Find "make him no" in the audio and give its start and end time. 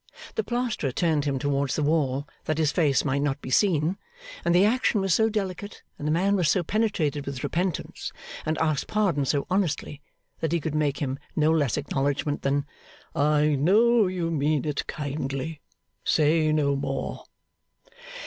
10.73-11.51